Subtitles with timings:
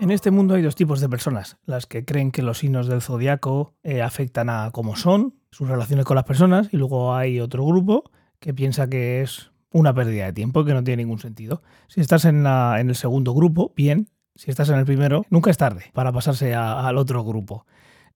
[0.00, 3.02] En este mundo hay dos tipos de personas, las que creen que los signos del
[3.02, 7.66] zodiaco eh, afectan a cómo son, sus relaciones con las personas, y luego hay otro
[7.66, 8.04] grupo
[8.38, 11.62] que piensa que es una pérdida de tiempo, que no tiene ningún sentido.
[11.88, 14.08] Si estás en, el segundo grupo, bien.
[14.36, 17.66] Si estás en el primero, nunca es tarde para pasarse al otro grupo.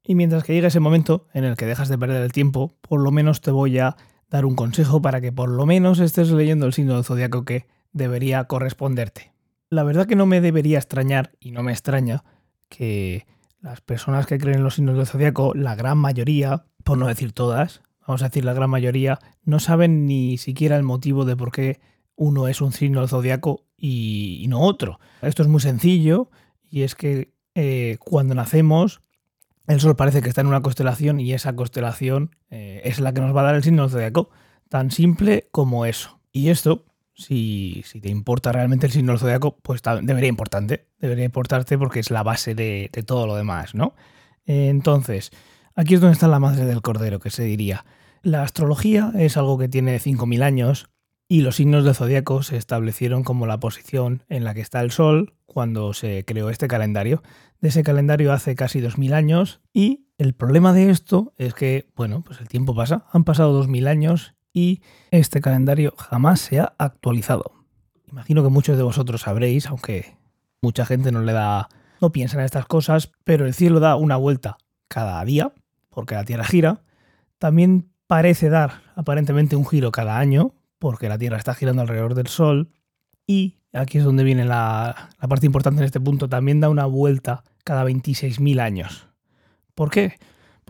[0.05, 3.01] Y mientras que llegue ese momento en el que dejas de perder el tiempo, por
[3.01, 3.97] lo menos te voy a
[4.31, 7.67] dar un consejo para que por lo menos estés leyendo el signo del zodiaco que
[7.93, 9.32] debería corresponderte.
[9.73, 12.25] La verdad que no me debería extrañar, y no me extraña,
[12.69, 13.25] que
[13.63, 17.33] las personas que creen en los signos del zodiaco, la gran mayoría, por no decir
[17.33, 21.53] todas, vamos a decir la gran mayoría, no saben ni siquiera el motivo de por
[21.53, 21.81] qué
[22.17, 25.01] uno es un signo del zodiaco y, no otro.
[25.23, 26.29] Esto es muy sencillo
[26.69, 29.01] y es que eh, cuando nacemos
[29.69, 33.23] el Sol parece que está en una constelación y esa constelación eh, es la que
[33.23, 34.29] nos va a dar el signo del zodiaco.
[34.69, 36.21] Tan simple como eso.
[36.31, 40.87] Y esto, si, te importa realmente el signo del zodiaco, pues debería importarte.
[40.99, 43.95] Debería importarte porque es la base de, todo lo demás, ¿no?
[44.47, 45.31] Entonces,
[45.75, 47.85] Aquí es donde está la madre del cordero, que se diría.
[48.23, 50.91] La astrología es algo que tiene 5.000 años
[51.29, 54.91] y los signos del zodiaco se establecieron como la posición en la que está el
[54.91, 57.23] Sol cuando se creó este calendario.
[57.61, 62.23] De ese calendario hace casi 2.000 años y el problema de esto es que, bueno,
[62.23, 67.53] pues el tiempo pasa, han pasado 2.000 años y este calendario jamás se ha actualizado.
[68.11, 70.17] Imagino que muchos de vosotros sabréis, aunque
[70.61, 71.69] mucha gente no le da,
[72.01, 74.59] no piensa en estas cosas, pero el cielo da una vuelta
[74.89, 75.53] cada día
[75.93, 76.83] porque la Tierra gira,
[77.39, 82.27] también parece dar aparentemente un giro cada año, porque la Tierra está girando alrededor del
[82.27, 82.71] Sol,
[83.27, 87.45] y aquí es donde viene la, parte importante en este punto, también da una vuelta
[87.63, 89.07] cada 26.000 años.
[89.75, 90.19] ¿Por qué?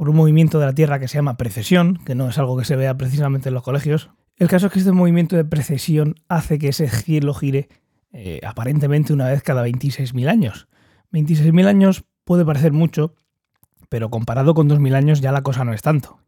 [0.02, 2.64] Por un movimiento de la Tierra que se llama precesión, que no es algo que
[2.64, 4.10] se vea precisamente en los colegios.
[4.36, 7.68] El caso es que este movimiento de precesión hace que ese cielo gire
[8.12, 10.66] eh, aparentemente una vez cada 26.000 años.
[11.12, 13.14] 26.000 años puede parecer mucho,
[13.88, 16.18] pero comparado con 2000 años ya la cosa no es tanto.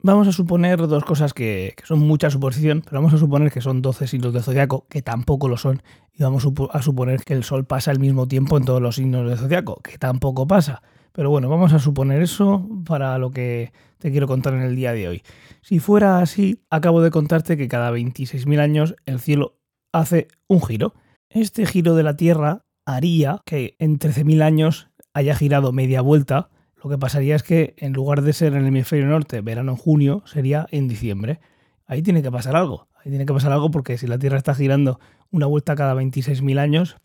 [0.00, 3.80] Vamos a suponer dos cosas que, son mucha suposición, pero vamos a suponer que son
[3.80, 5.82] 12 signos del zodiaco, que tampoco lo son,
[6.12, 9.26] y vamos a suponer que el Sol pasa al mismo tiempo en todos los signos
[9.26, 10.82] del zodiaco, que tampoco pasa.
[11.14, 14.92] Pero bueno, vamos a suponer eso para lo que te quiero contar en el día
[14.92, 15.22] de hoy.
[15.62, 19.56] Si fuera así, acabo de contarte que cada 26.000 años el cielo
[19.92, 20.94] hace un giro.
[21.30, 26.50] Este giro de la Tierra haría que en 13.000 años haya girado media vuelta
[26.84, 29.78] lo que pasaría es que en lugar de ser en el hemisferio norte, verano en
[29.78, 31.40] junio, sería en diciembre.
[31.86, 32.88] Ahí tiene que pasar algo.
[32.96, 36.58] Ahí tiene que pasar algo porque si la Tierra está girando una vuelta cada 26.000
[36.58, 36.96] años,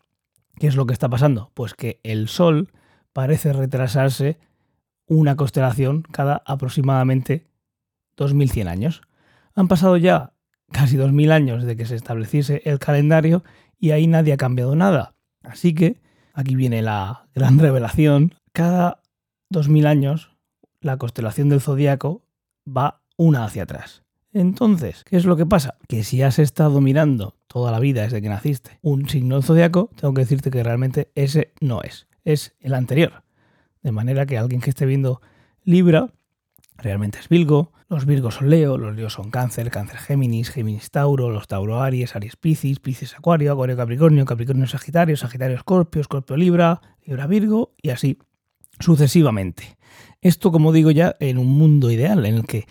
[0.58, 1.50] ¿qué es lo que está pasando?
[1.54, 2.68] Pues que el Sol
[3.12, 4.38] parece retrasarse
[5.06, 7.46] una constelación cada aproximadamente
[8.16, 9.02] 2.100 años.
[9.54, 10.32] Han pasado ya
[10.70, 13.42] casi 2.000 años de que se estableciese el calendario
[13.78, 15.14] y ahí nadie ha cambiado nada.
[15.42, 16.00] Así que
[16.32, 18.34] aquí viene la gran revelación.
[18.52, 19.02] Cada
[19.50, 20.30] 2000 años,
[20.80, 22.22] la constelación del zodiaco
[22.66, 24.02] va una hacia atrás.
[24.32, 25.76] Entonces, ¿qué es lo que pasa?
[25.88, 29.90] Que si has estado mirando toda la vida desde que naciste un signo del zodiaco,
[29.96, 33.22] tengo que decirte que realmente ese no es, es el anterior.
[33.82, 35.20] De manera que alguien que esté viendo
[35.64, 36.12] Libra
[36.76, 41.30] realmente es Virgo, los Virgos son Leo, los Leos son Cáncer, Cáncer Géminis, Géminis Tauro,
[41.30, 46.80] los Tauro Aries, Aries Piscis, Piscis Acuario, Acuario Capricornio, Capricornio Sagitario, Sagitario Escorpio, Escorpio Libra,
[47.04, 48.18] Libra Virgo y así
[48.78, 49.76] sucesivamente.
[50.20, 52.66] Esto, como digo ya, en un mundo ideal en el que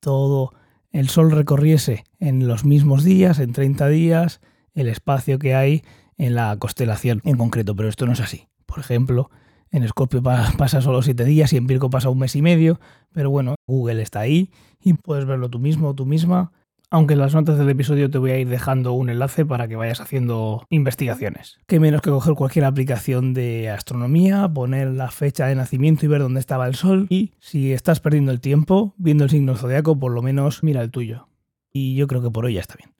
[0.00, 0.52] todo
[0.90, 4.40] el Sol recorriese en los mismos días, en 30 días,
[4.74, 5.82] el espacio que hay
[6.16, 8.48] en la constelación en concreto, pero esto no es así.
[8.66, 9.30] Por ejemplo,
[9.70, 10.22] en Escorpio
[10.58, 12.80] pasa solo 7 días y en Virgo pasa un mes y medio,
[13.12, 14.50] pero bueno, Google está ahí
[14.82, 16.52] y puedes verlo tú mismo o tú misma
[16.90, 19.76] aunque en las notas del episodio te voy a ir dejando un enlace para que
[19.76, 21.58] vayas haciendo investigaciones.
[21.66, 26.20] Que menos que coger cualquier aplicación de astronomía, poner la fecha de nacimiento y ver
[26.20, 27.06] dónde estaba el sol.
[27.10, 30.90] Y si estás perdiendo el tiempo viendo el signo zodiaco, por lo menos mira el
[30.90, 31.28] tuyo.
[31.72, 32.94] Y yo creo que por hoy ya está bien.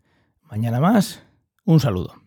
[0.50, 1.23] Mañana más,
[1.64, 2.25] un saludo.